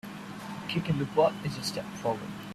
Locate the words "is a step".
1.45-1.85